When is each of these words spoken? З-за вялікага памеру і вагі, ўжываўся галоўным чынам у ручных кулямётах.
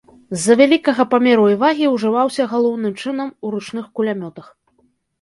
З-за 0.37 0.53
вялікага 0.61 1.05
памеру 1.11 1.43
і 1.57 1.59
вагі, 1.65 1.87
ўжываўся 1.97 2.49
галоўным 2.57 2.99
чынам 3.01 3.29
у 3.45 3.55
ручных 3.55 3.85
кулямётах. 3.97 4.53